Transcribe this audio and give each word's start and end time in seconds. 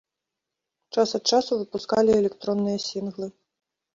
Час 0.97 1.09
ад 1.19 1.23
часу 1.33 1.51
выпускалі 1.59 2.15
электронныя 2.21 2.77
сінглы. 2.87 3.27